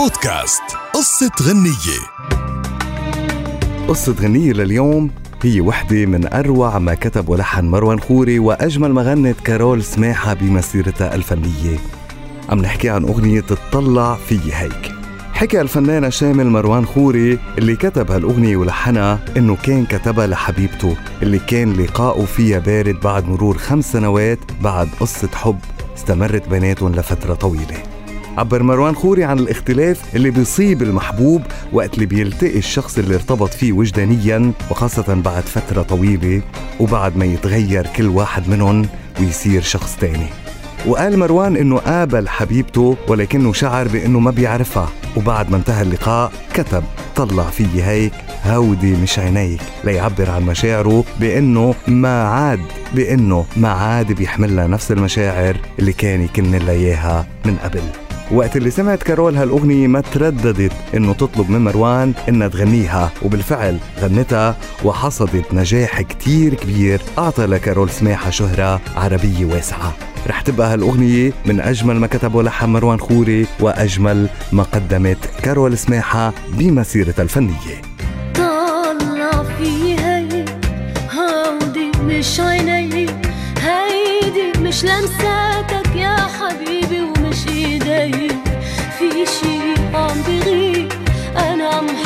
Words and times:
بودكاست. 0.00 0.62
قصة 0.94 1.30
غنية. 1.42 2.00
قصة 3.88 4.12
غنية 4.12 4.52
لليوم 4.52 5.10
هي 5.42 5.60
وحدة 5.60 6.06
من 6.06 6.32
أروع 6.32 6.78
ما 6.78 6.94
كتب 6.94 7.28
ولحن 7.28 7.64
مروان 7.64 8.00
خوري 8.00 8.38
وأجمل 8.38 8.92
ما 8.92 9.02
غنت 9.02 9.40
كارول 9.40 9.84
سماحة 9.84 10.34
بمسيرتها 10.34 11.14
الفنية. 11.14 11.78
عم 12.48 12.58
نحكي 12.58 12.88
عن 12.88 13.04
أغنية 13.04 13.40
تطلع 13.40 14.14
في 14.14 14.54
هيك. 14.54 14.92
حكى 15.32 15.60
الفنان 15.60 16.10
شامل 16.10 16.46
مروان 16.46 16.86
خوري 16.86 17.38
اللي 17.58 17.76
كتب 17.76 18.10
هالأغنية 18.10 18.56
ولحنها 18.56 19.18
إنه 19.36 19.56
كان 19.56 19.86
كتبها 19.86 20.26
لحبيبته 20.26 20.96
اللي 21.22 21.38
كان 21.38 21.72
لقاؤه 21.72 22.24
فيها 22.24 22.58
بارد 22.58 23.00
بعد 23.00 23.28
مرور 23.28 23.58
خمس 23.58 23.92
سنوات 23.92 24.38
بعد 24.60 24.88
قصة 25.00 25.28
حب 25.34 25.58
استمرت 25.96 26.48
بيناتهم 26.48 26.94
لفترة 26.94 27.34
طويلة. 27.34 27.89
عبر 28.38 28.62
مروان 28.62 28.94
خوري 28.94 29.24
عن 29.24 29.38
الاختلاف 29.38 30.16
اللي 30.16 30.30
بيصيب 30.30 30.82
المحبوب 30.82 31.42
وقت 31.72 31.94
اللي 31.94 32.06
بيلتقي 32.06 32.58
الشخص 32.58 32.98
اللي 32.98 33.14
ارتبط 33.14 33.54
فيه 33.54 33.72
وجدانيا 33.72 34.52
وخاصة 34.70 35.14
بعد 35.14 35.42
فترة 35.42 35.82
طويلة 35.82 36.42
وبعد 36.80 37.16
ما 37.16 37.24
يتغير 37.24 37.86
كل 37.86 38.06
واحد 38.06 38.48
منهم 38.48 38.86
ويصير 39.20 39.62
شخص 39.62 39.96
تاني. 39.96 40.26
وقال 40.86 41.18
مروان 41.18 41.56
إنه 41.56 41.76
قابل 41.78 42.28
حبيبته 42.28 42.96
ولكنه 43.08 43.52
شعر 43.52 43.88
بإنه 43.88 44.20
ما 44.20 44.30
بيعرفها. 44.30 44.88
وبعد 45.16 45.50
ما 45.50 45.56
انتهى 45.56 45.82
اللقاء 45.82 46.32
كتب 46.54 46.84
طلع 47.16 47.42
في 47.42 47.82
هيك 47.82 48.12
هودي 48.46 48.96
مش 48.96 49.18
عينيك 49.18 49.60
ليعبر 49.84 50.30
عن 50.30 50.42
مشاعره 50.42 51.04
بإنه 51.20 51.74
ما 51.88 52.22
عاد 52.22 52.60
بإنه 52.94 53.46
ما 53.56 53.68
عاد 53.68 54.12
بيحملها 54.12 54.66
نفس 54.66 54.92
المشاعر 54.92 55.56
اللي 55.78 55.92
كان 55.92 56.22
يكن 56.22 56.50
لها 56.52 56.70
إياها 56.70 57.26
من 57.44 57.56
قبل. 57.56 57.82
وقت 58.32 58.56
اللي 58.56 58.70
سمعت 58.70 59.02
كارول 59.02 59.36
هالأغنية 59.36 59.86
ما 59.86 60.00
ترددت 60.00 60.72
إنه 60.94 61.12
تطلب 61.12 61.50
من 61.50 61.64
مروان 61.64 62.12
إنها 62.28 62.48
تغنيها 62.48 63.10
وبالفعل 63.22 63.78
غنتها 64.00 64.56
وحصدت 64.84 65.54
نجاح 65.54 66.00
كتير 66.00 66.54
كبير. 66.54 67.00
أعطى 67.18 67.46
لكارول 67.46 67.90
سماحة 67.90 68.30
شهرة 68.30 68.80
عربية 68.96 69.44
واسعة. 69.44 69.94
رح 70.26 70.40
تبقى 70.40 70.72
هالأغنية 70.72 71.32
من 71.46 71.60
أجمل 71.60 71.96
ما 71.96 72.06
كتب 72.06 72.34
ولحن 72.34 72.68
مروان 72.68 73.00
خوري 73.00 73.46
وأجمل 73.60 74.28
ما 74.52 74.62
قدمت 74.62 75.18
كارول 75.42 75.78
سماحة 75.78 76.32
بمسيرتها 76.52 77.22
الفنية. 77.22 77.82
طلع 78.34 79.42
في 79.58 79.98
هي 79.98 80.44
هودي 81.12 81.90
مش 82.04 82.40
عيني 82.40 83.06
هيدي 83.58 84.58
مش 84.58 84.84
لمساتك 84.84 85.29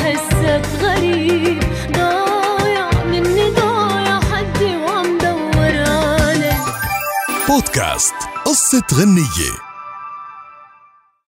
حسك 0.04 0.62
غريب 0.80 1.62
ضايع 1.92 3.04
مني 3.04 3.50
ضايع 3.50 4.20
حدي 4.20 4.76
وعم 4.76 5.18
دور 5.18 5.74
عليك 5.88 6.56
بودكاست 7.48 8.14
قصة 8.44 8.82
غنية. 8.94 9.73